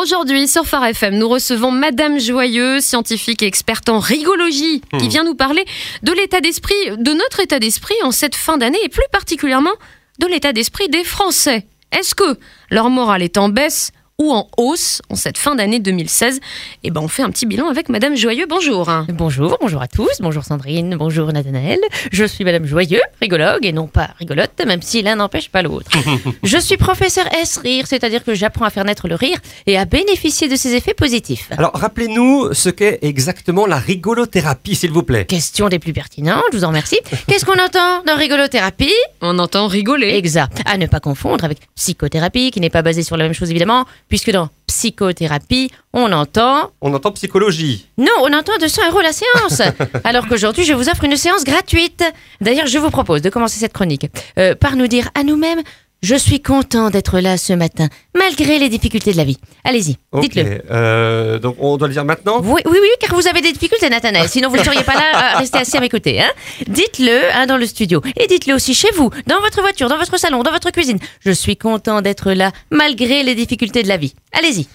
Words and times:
Aujourd'hui, 0.00 0.48
sur 0.48 0.66
Phare 0.66 0.86
FM, 0.86 1.18
nous 1.18 1.28
recevons 1.28 1.70
Madame 1.70 2.18
Joyeux, 2.18 2.80
scientifique 2.80 3.42
et 3.42 3.46
experte 3.46 3.90
en 3.90 3.98
rigologie, 3.98 4.80
qui 4.98 5.04
Hmm. 5.06 5.08
vient 5.10 5.24
nous 5.24 5.34
parler 5.34 5.62
de 6.02 6.12
l'état 6.12 6.40
d'esprit, 6.40 6.74
de 6.96 7.12
notre 7.12 7.40
état 7.40 7.58
d'esprit 7.58 7.96
en 8.02 8.10
cette 8.10 8.34
fin 8.34 8.56
d'année 8.56 8.78
et 8.82 8.88
plus 8.88 9.04
particulièrement 9.12 9.74
de 10.18 10.26
l'état 10.26 10.54
d'esprit 10.54 10.88
des 10.88 11.04
Français. 11.04 11.66
Est-ce 11.92 12.14
que 12.14 12.38
leur 12.70 12.88
morale 12.88 13.22
est 13.22 13.36
en 13.36 13.50
baisse 13.50 13.92
ou 14.20 14.32
en 14.32 14.46
hausse 14.58 15.00
en 15.08 15.16
cette 15.16 15.38
fin 15.38 15.54
d'année 15.56 15.80
2016 15.80 16.40
Eh 16.84 16.90
ben, 16.90 17.00
on 17.00 17.08
fait 17.08 17.22
un 17.22 17.30
petit 17.30 17.46
bilan 17.46 17.68
avec 17.68 17.88
Madame 17.88 18.16
Joyeux. 18.16 18.44
Bonjour. 18.46 18.88
Bonjour, 19.08 19.56
bonjour 19.60 19.80
à 19.80 19.88
tous, 19.88 20.20
bonjour 20.20 20.44
Sandrine, 20.44 20.94
bonjour 20.96 21.32
Nathanaël. 21.32 21.78
Je 22.12 22.24
suis 22.24 22.44
Madame 22.44 22.66
Joyeux, 22.66 23.00
rigologue 23.22 23.64
et 23.64 23.72
non 23.72 23.86
pas 23.86 24.10
rigolote, 24.18 24.62
même 24.66 24.82
si 24.82 25.00
l'un 25.00 25.16
n'empêche 25.16 25.48
pas 25.48 25.62
l'autre. 25.62 25.90
Je 26.44 26.58
suis 26.58 26.76
professeur 26.76 27.24
S-Rire, 27.40 27.86
c'est-à-dire 27.86 28.22
que 28.22 28.34
j'apprends 28.34 28.66
à 28.66 28.70
faire 28.70 28.84
naître 28.84 29.08
le 29.08 29.14
rire 29.14 29.38
et 29.66 29.78
à 29.78 29.86
bénéficier 29.86 30.48
de 30.48 30.56
ses 30.56 30.74
effets 30.74 30.92
positifs. 30.94 31.48
Alors, 31.56 31.72
rappelez-nous 31.72 32.52
ce 32.52 32.68
qu'est 32.68 32.98
exactement 33.02 33.64
la 33.66 33.78
rigolothérapie, 33.78 34.74
s'il 34.74 34.90
vous 34.90 35.02
plaît. 35.02 35.24
Question 35.24 35.70
des 35.70 35.78
plus 35.78 35.94
pertinentes, 35.94 36.42
je 36.52 36.58
vous 36.58 36.64
en 36.64 36.68
remercie. 36.68 36.98
Qu'est-ce 37.26 37.46
qu'on 37.46 37.58
entend 37.58 38.02
dans 38.06 38.16
rigolothérapie? 38.16 38.92
On 39.22 39.38
entend 39.38 39.66
rigoler. 39.66 40.10
Exact. 40.16 40.60
À 40.66 40.76
ne 40.76 40.86
pas 40.86 41.00
confondre 41.00 41.44
avec 41.44 41.58
psychothérapie, 41.74 42.50
qui 42.50 42.60
n'est 42.60 42.70
pas 42.70 42.82
basée 42.82 43.02
sur 43.02 43.16
la 43.16 43.24
même 43.24 43.32
chose 43.32 43.50
évidemment, 43.50 43.86
puisque 44.10 44.30
dans 44.30 44.50
psychothérapie, 44.66 45.70
on 45.94 46.12
entend 46.12 46.72
On 46.82 46.92
entend 46.92 47.12
psychologie. 47.12 47.86
Non, 47.96 48.12
on 48.22 48.32
entend 48.32 48.52
200 48.60 48.82
euros 48.90 49.00
la 49.00 49.12
séance. 49.12 49.62
Alors 50.04 50.28
qu'aujourd'hui, 50.28 50.64
je 50.64 50.74
vous 50.74 50.88
offre 50.90 51.04
une 51.04 51.16
séance 51.16 51.44
gratuite. 51.44 52.04
D'ailleurs, 52.42 52.66
je 52.66 52.78
vous 52.78 52.90
propose 52.90 53.22
de 53.22 53.30
commencer 53.30 53.58
cette 53.58 53.72
chronique 53.72 54.06
euh, 54.38 54.54
par 54.54 54.76
nous 54.76 54.86
dire 54.86 55.08
à 55.14 55.22
nous-mêmes 55.22 55.62
Je 56.02 56.14
suis 56.14 56.40
content 56.40 56.88
d'être 56.88 57.20
là 57.20 57.36
ce 57.36 57.52
matin, 57.52 57.88
malgré 58.16 58.58
les 58.58 58.70
difficultés 58.70 59.12
de 59.12 59.18
la 59.18 59.24
vie. 59.24 59.36
Allez-y, 59.64 59.96
dites-le. 60.18 60.62
euh, 60.70 61.38
donc, 61.38 61.56
on 61.60 61.76
doit 61.76 61.88
le 61.88 61.92
dire 61.94 62.06
maintenant? 62.06 62.40
Oui, 62.42 62.62
oui, 62.64 62.78
oui, 62.80 62.88
car 63.00 63.14
vous 63.14 63.28
avez 63.28 63.42
des 63.42 63.52
difficultés, 63.52 63.90
Nathanaël. 63.90 64.26
Sinon, 64.26 64.48
vous 64.48 64.56
ne 64.56 64.64
seriez 64.64 64.82
pas 64.82 64.94
là 64.94 65.34
à 65.34 65.38
rester 65.38 65.58
assis 65.58 65.76
à 65.76 65.80
mes 65.80 65.90
côtés. 65.90 66.18
Hein 66.20 66.30
dites-le 66.66 67.20
hein, 67.34 67.44
dans 67.46 67.58
le 67.58 67.66
studio. 67.66 68.00
Et 68.18 68.26
dites-le 68.26 68.54
aussi 68.54 68.72
chez 68.72 68.88
vous, 68.96 69.10
dans 69.26 69.40
votre 69.40 69.60
voiture, 69.60 69.90
dans 69.90 69.98
votre 69.98 70.18
salon, 70.18 70.42
dans 70.42 70.52
votre 70.52 70.70
cuisine. 70.70 70.98
Je 71.20 71.32
suis 71.32 71.56
content 71.58 72.00
d'être 72.00 72.32
là, 72.32 72.50
malgré 72.70 73.22
les 73.22 73.34
difficultés 73.34 73.82
de 73.82 73.88
la 73.88 73.98
vie. 73.98 74.14
Allez-y. 74.32 74.66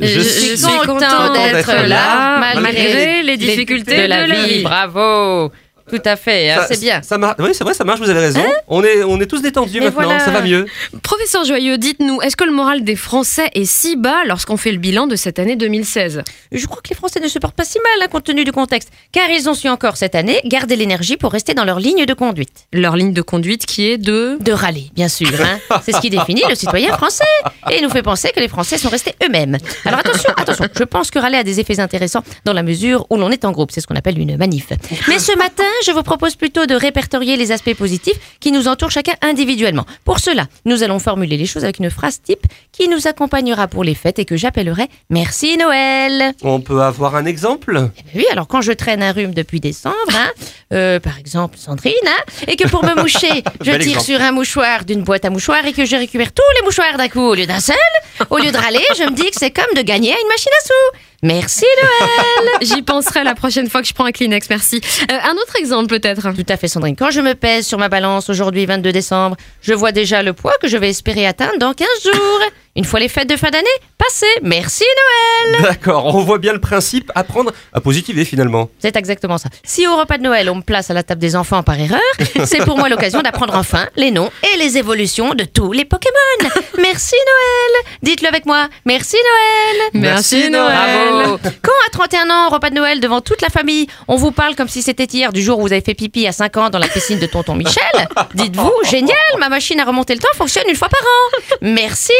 Je 0.00 0.20
suis 0.20 0.56
content 0.86 1.32
d'être 1.34 1.86
là, 1.88 2.54
malgré 2.58 3.22
les 3.22 3.36
difficultés 3.36 4.02
de 4.04 4.06
la 4.08 4.26
vie. 4.26 4.62
Bravo. 4.62 5.52
Tout 5.90 6.02
à 6.04 6.16
fait, 6.16 6.50
hein, 6.50 6.64
c'est 6.68 6.80
bien. 6.80 7.02
Ça 7.02 7.18
marche. 7.18 7.36
Oui, 7.38 7.50
c'est 7.52 7.64
vrai, 7.64 7.74
ça 7.74 7.84
marche, 7.84 8.00
vous 8.00 8.10
avez 8.10 8.20
raison. 8.20 8.42
on, 8.68 8.82
est, 8.84 9.02
on 9.02 9.20
est 9.20 9.26
tous 9.26 9.42
détendus 9.42 9.78
Mais 9.80 9.86
maintenant, 9.86 10.02
voilà. 10.04 10.20
ça 10.20 10.30
va 10.30 10.42
mieux. 10.42 10.66
Professeur 11.02 11.44
Joyeux, 11.44 11.78
dites-nous, 11.78 12.20
est-ce 12.22 12.36
que 12.36 12.44
le 12.44 12.52
moral 12.52 12.84
des 12.84 12.96
Français 12.96 13.48
est 13.54 13.64
si 13.64 13.96
bas 13.96 14.24
lorsqu'on 14.26 14.56
fait 14.56 14.72
le 14.72 14.78
bilan 14.78 15.06
de 15.06 15.16
cette 15.16 15.38
année 15.38 15.56
2016 15.56 16.22
Je 16.52 16.66
crois 16.66 16.80
que 16.82 16.88
les 16.90 16.96
Français 16.96 17.20
ne 17.20 17.28
se 17.28 17.38
portent 17.38 17.56
pas 17.56 17.64
si 17.64 17.78
mal, 17.78 18.02
hein, 18.02 18.08
compte 18.10 18.24
tenu 18.24 18.44
du 18.44 18.52
contexte, 18.52 18.90
car 19.12 19.28
ils 19.30 19.48
ont 19.48 19.54
su 19.54 19.68
encore 19.68 19.96
cette 19.96 20.14
année 20.14 20.40
garder 20.44 20.76
l'énergie 20.76 21.16
pour 21.16 21.32
rester 21.32 21.54
dans 21.54 21.64
leur 21.64 21.78
ligne 21.80 22.06
de 22.06 22.14
conduite. 22.14 22.66
Leur 22.72 22.96
ligne 22.96 23.12
de 23.12 23.22
conduite 23.22 23.66
qui 23.66 23.88
est 23.88 23.98
de... 23.98 24.38
De 24.40 24.52
râler, 24.52 24.90
bien 24.94 25.08
sûr. 25.08 25.28
Hein. 25.40 25.78
C'est 25.84 25.92
ce 25.92 26.00
qui 26.00 26.10
définit 26.10 26.42
le 26.48 26.54
citoyen 26.54 26.96
français 26.96 27.24
et 27.70 27.80
nous 27.82 27.90
fait 27.90 28.02
penser 28.02 28.30
que 28.34 28.40
les 28.40 28.48
Français 28.48 28.78
sont 28.78 28.88
restés 28.88 29.14
eux-mêmes. 29.24 29.58
Alors 29.84 30.00
attention, 30.00 30.30
attention, 30.36 30.66
je 30.76 30.84
pense 30.84 31.10
que 31.10 31.18
râler 31.18 31.38
a 31.38 31.44
des 31.44 31.60
effets 31.60 31.80
intéressants 31.80 32.22
dans 32.44 32.52
la 32.52 32.62
mesure 32.62 33.06
où 33.10 33.16
l'on 33.16 33.30
est 33.30 33.44
en 33.44 33.52
groupe, 33.52 33.70
c'est 33.72 33.80
ce 33.80 33.86
qu'on 33.86 33.96
appelle 33.96 34.18
une 34.18 34.36
manif. 34.36 34.68
Mais 35.08 35.18
ce 35.18 35.36
matin, 35.36 35.64
je 35.84 35.92
vous 35.92 36.02
propose 36.02 36.36
plutôt 36.36 36.66
de 36.66 36.74
répertorier 36.74 37.36
les 37.36 37.52
aspects 37.52 37.74
positifs 37.74 38.18
qui 38.40 38.52
nous 38.52 38.68
entourent 38.68 38.90
chacun 38.90 39.14
individuellement. 39.22 39.86
Pour 40.04 40.18
cela, 40.18 40.46
nous 40.64 40.82
allons 40.82 40.98
formuler 40.98 41.36
les 41.36 41.46
choses 41.46 41.64
avec 41.64 41.78
une 41.78 41.90
phrase 41.90 42.20
type 42.22 42.46
qui 42.72 42.88
nous 42.88 43.06
accompagnera 43.06 43.68
pour 43.68 43.84
les 43.84 43.94
fêtes 43.94 44.18
et 44.18 44.24
que 44.24 44.36
j'appellerai 44.36 44.88
Merci 45.08 45.56
Noël. 45.56 46.34
On 46.42 46.60
peut 46.60 46.82
avoir 46.82 47.16
un 47.16 47.24
exemple? 47.26 47.90
Eh 47.98 48.02
ben 48.02 48.10
oui, 48.14 48.26
alors 48.30 48.46
quand 48.46 48.60
je 48.60 48.72
traîne 48.72 49.02
un 49.02 49.12
rhume 49.12 49.34
depuis 49.34 49.60
décembre, 49.60 49.94
hein, 50.14 50.30
euh, 50.72 51.00
par 51.00 51.18
exemple 51.18 51.58
Sandrine, 51.58 51.92
hein, 52.06 52.44
et 52.46 52.56
que 52.56 52.68
pour 52.68 52.84
me 52.84 52.94
moucher, 52.94 53.42
je 53.60 53.70
tire 53.72 53.80
exemple. 53.80 54.00
sur 54.00 54.20
un 54.20 54.32
mouchoir 54.32 54.84
d'une 54.84 55.02
boîte 55.02 55.24
à 55.24 55.30
mouchoirs 55.30 55.64
et 55.66 55.72
que 55.72 55.84
je 55.84 55.96
récupère 55.96 56.32
tous 56.32 56.42
les 56.58 56.64
mouchoirs 56.64 56.96
d'un 56.96 57.08
coup 57.08 57.20
au 57.20 57.34
lieu 57.34 57.46
d'un 57.46 57.60
seul, 57.60 57.76
au 58.30 58.38
lieu 58.38 58.50
de 58.50 58.56
râler, 58.56 58.84
je 58.96 59.04
me 59.04 59.14
dis 59.14 59.30
que 59.30 59.36
c'est 59.38 59.50
comme 59.50 59.72
de 59.76 59.82
gagner 59.82 60.12
à 60.12 60.20
une 60.20 60.28
machine 60.28 60.52
à 60.60 60.66
sous. 60.66 60.98
Merci 61.22 61.66
Noël 61.82 62.50
J'y 62.62 62.82
penserai 62.82 63.24
la 63.24 63.34
prochaine 63.34 63.68
fois 63.68 63.82
que 63.82 63.88
je 63.88 63.92
prends 63.94 64.06
un 64.06 64.12
Kleenex, 64.12 64.48
merci. 64.48 64.80
Euh, 65.10 65.14
un 65.30 65.34
autre 65.34 65.56
exemple 65.58 65.86
peut-être 65.88 66.32
Tout 66.34 66.46
à 66.48 66.56
fait 66.56 66.68
Sandrine, 66.68 66.96
quand 66.96 67.10
je 67.10 67.20
me 67.20 67.34
pèse 67.34 67.66
sur 67.66 67.78
ma 67.78 67.88
balance 67.88 68.30
aujourd'hui 68.30 68.64
22 68.66 68.92
décembre, 68.92 69.36
je 69.62 69.74
vois 69.74 69.92
déjà 69.92 70.22
le 70.22 70.32
poids 70.32 70.54
que 70.60 70.68
je 70.68 70.76
vais 70.76 70.88
espérer 70.88 71.26
atteindre 71.26 71.58
dans 71.58 71.74
15 71.74 71.86
jours. 72.04 72.40
Une 72.76 72.84
fois 72.84 73.00
les 73.00 73.08
fêtes 73.08 73.28
de 73.28 73.36
fin 73.36 73.50
d'année 73.50 73.66
passées, 73.98 74.26
merci 74.42 74.84
Noël 75.50 75.62
D'accord, 75.62 76.14
on 76.14 76.22
voit 76.22 76.38
bien 76.38 76.52
le 76.52 76.60
principe, 76.60 77.10
apprendre 77.14 77.52
à 77.72 77.80
positiver 77.80 78.24
finalement. 78.24 78.70
C'est 78.78 78.96
exactement 78.96 79.38
ça. 79.38 79.48
Si 79.64 79.86
au 79.88 79.96
repas 79.96 80.18
de 80.18 80.22
Noël, 80.22 80.48
on 80.48 80.54
me 80.54 80.62
place 80.62 80.88
à 80.90 80.94
la 80.94 81.02
table 81.02 81.20
des 81.20 81.34
enfants 81.34 81.62
par 81.64 81.78
erreur, 81.78 82.00
c'est 82.44 82.64
pour 82.64 82.78
moi 82.78 82.88
l'occasion 82.88 83.22
d'apprendre 83.22 83.54
enfin 83.56 83.88
les 83.96 84.10
noms 84.12 84.30
et 84.54 84.58
les 84.58 84.78
évolutions 84.78 85.34
de 85.34 85.44
tous 85.44 85.72
les 85.72 85.84
Pokémon. 85.84 86.50
Merci 86.80 87.16
Noël 87.16 87.86
Dites-le 88.02 88.28
avec 88.28 88.46
moi. 88.46 88.68
Merci 88.86 89.16
Noël 89.16 89.90
Merci, 89.94 90.48
Bravo 90.50 91.09
Quand 91.62 91.72
à 91.86 91.90
31 91.90 92.30
ans, 92.30 92.48
repas 92.50 92.70
de 92.70 92.74
Noël, 92.74 93.00
devant 93.00 93.20
toute 93.20 93.42
la 93.42 93.48
famille, 93.48 93.86
on 94.08 94.16
vous 94.16 94.30
parle 94.32 94.54
comme 94.56 94.68
si 94.68 94.82
c'était 94.82 95.04
hier 95.04 95.32
du 95.32 95.42
jour 95.42 95.58
où 95.58 95.62
vous 95.62 95.72
avez 95.72 95.80
fait 95.82 95.94
pipi 95.94 96.26
à 96.26 96.32
5 96.32 96.56
ans 96.56 96.70
dans 96.70 96.78
la 96.78 96.88
piscine 96.88 97.18
de 97.18 97.26
tonton 97.26 97.54
Michel, 97.54 97.82
dites-vous, 98.34 98.72
génial, 98.88 99.16
ma 99.38 99.48
machine 99.48 99.78
à 99.80 99.84
remonter 99.84 100.14
le 100.14 100.20
temps 100.20 100.28
fonctionne 100.36 100.64
une 100.68 100.76
fois 100.76 100.88
par 100.88 101.00
an. 101.00 101.56
Merci 101.62 102.12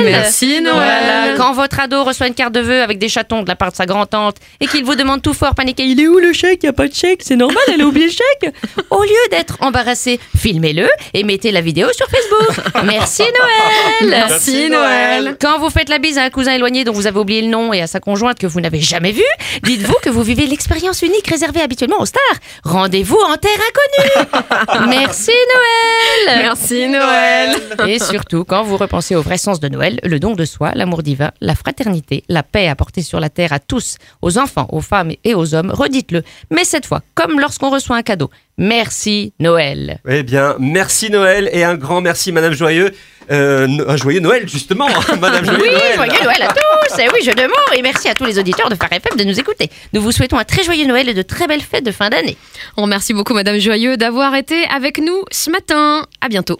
Noël 0.00 0.12
Merci 0.12 0.60
Noël. 0.60 0.74
voilà. 0.74 1.36
Quand 1.36 1.52
votre 1.52 1.80
ado 1.80 2.04
reçoit 2.04 2.26
une 2.28 2.34
carte 2.34 2.52
de 2.52 2.60
vœux 2.60 2.82
avec 2.82 2.98
des 2.98 3.08
chatons 3.08 3.42
de 3.42 3.48
la 3.48 3.56
part 3.56 3.70
de 3.70 3.76
sa 3.76 3.86
grand-tante 3.86 4.36
et 4.60 4.66
qu'il 4.66 4.84
vous 4.84 4.94
demande 4.94 5.22
tout 5.22 5.34
fort, 5.34 5.54
paniqué, 5.54 5.84
il 5.84 6.00
est 6.00 6.08
où 6.08 6.18
le 6.18 6.32
chèque? 6.32 6.60
Il 6.62 6.66
n'y 6.66 6.70
a 6.70 6.72
pas 6.72 6.88
de 6.88 6.94
chèque, 6.94 7.20
c'est 7.22 7.36
normal, 7.36 7.62
elle 7.72 7.80
a 7.82 7.84
oublié 7.84 8.06
le 8.06 8.12
chèque. 8.12 8.54
Au 8.90 9.02
lieu 9.02 9.28
d'être 9.30 9.56
embarrassé, 9.60 10.18
filmez-le 10.36 10.88
et 11.14 11.22
mettez 11.24 11.50
la 11.52 11.60
vidéo 11.60 11.88
sur 11.96 12.06
Facebook. 12.08 12.64
Merci 12.84 13.22
Noël 13.22 14.10
Merci 14.10 14.68
Noël. 14.70 15.36
Quand 15.40 15.58
vous 15.58 15.70
faites 15.70 15.88
la 15.88 15.98
bise 15.98 16.18
à 16.18 16.22
un 16.22 16.30
cousin 16.30 16.52
éloigné 16.54 16.84
dont 16.84 16.92
vous 16.92 17.06
avez 17.06 17.18
oublié 17.18 17.42
le 17.42 17.48
nom 17.48 17.72
et 17.72 17.80
à 17.80 17.86
sa 17.86 18.00
conjointe 18.08 18.38
que 18.38 18.46
vous 18.46 18.62
n'avez 18.62 18.80
jamais 18.80 19.12
vue, 19.12 19.34
dites-vous 19.64 19.96
que 20.02 20.08
vous 20.08 20.22
vivez 20.22 20.46
l'expérience 20.46 21.02
unique 21.02 21.26
réservée 21.26 21.60
habituellement 21.60 22.00
aux 22.00 22.06
stars. 22.06 22.22
Rendez-vous 22.64 23.18
en 23.18 23.36
terre 23.36 23.60
inconnue. 23.68 24.88
Merci 24.88 25.32
Noël 25.54 26.38
Merci 26.38 26.88
Noël. 26.88 27.56
et 27.86 27.98
surtout, 27.98 28.44
quand 28.44 28.62
vous 28.62 28.78
repensez 28.78 29.14
au 29.14 29.20
vrai 29.20 29.36
sens 29.36 29.60
de 29.60 29.68
Noël, 29.68 30.00
le 30.02 30.18
don 30.18 30.32
de 30.34 30.46
soi, 30.46 30.72
l'amour 30.74 31.02
divin, 31.02 31.32
la 31.42 31.54
fraternité, 31.54 32.24
la 32.30 32.42
paix 32.42 32.68
apportée 32.68 33.02
sur 33.02 33.20
la 33.20 33.28
terre 33.28 33.52
à 33.52 33.58
tous, 33.58 33.98
aux 34.22 34.38
enfants, 34.38 34.68
aux 34.72 34.80
femmes 34.80 35.12
et 35.22 35.34
aux 35.34 35.54
hommes, 35.54 35.70
redites-le. 35.70 36.22
Mais 36.50 36.64
cette 36.64 36.86
fois, 36.86 37.02
comme 37.14 37.38
lorsqu'on 37.38 37.68
reçoit 37.68 37.96
un 37.96 38.02
cadeau. 38.02 38.30
Merci 38.58 39.32
Noël. 39.38 40.00
Eh 40.08 40.22
bien, 40.24 40.56
merci 40.58 41.10
Noël 41.10 41.48
et 41.52 41.62
un 41.64 41.76
grand 41.76 42.00
merci 42.00 42.32
Madame 42.32 42.52
Joyeux. 42.52 42.90
Euh, 43.30 43.66
no- 43.66 43.84
un 43.88 43.96
joyeux 43.98 44.20
Noël 44.20 44.48
justement, 44.48 44.88
Madame 45.20 45.44
Joyeux 45.44 45.60
Oui, 45.62 45.70
Noël. 45.70 45.94
joyeux 45.96 46.22
Noël 46.24 46.42
à 46.42 46.48
tous 46.48 46.98
Et 46.98 47.08
oui, 47.12 47.20
je 47.22 47.30
demande 47.30 47.52
et 47.76 47.82
merci 47.82 48.08
à 48.08 48.14
tous 48.14 48.24
les 48.24 48.38
auditeurs 48.38 48.70
de 48.70 48.74
Phare 48.74 48.90
FM 48.92 49.16
de 49.18 49.24
nous 49.24 49.38
écouter. 49.38 49.68
Nous 49.92 50.00
vous 50.00 50.12
souhaitons 50.12 50.38
un 50.38 50.44
très 50.44 50.64
joyeux 50.64 50.86
Noël 50.86 51.08
et 51.10 51.14
de 51.14 51.20
très 51.22 51.46
belles 51.46 51.60
fêtes 51.60 51.84
de 51.84 51.92
fin 51.92 52.08
d'année. 52.08 52.36
On 52.78 52.82
remercie 52.82 53.12
beaucoup 53.12 53.34
Madame 53.34 53.58
Joyeux 53.58 53.96
d'avoir 53.98 54.34
été 54.34 54.64
avec 54.74 54.98
nous 54.98 55.22
ce 55.30 55.50
matin. 55.50 56.06
À 56.22 56.28
bientôt. 56.28 56.58